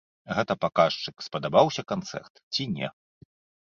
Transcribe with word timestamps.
Гэта 0.37 0.53
паказчык, 0.65 1.15
спадабаўся 1.27 1.87
канцэрт 1.95 2.45
ці 2.53 2.71
не. 2.77 2.87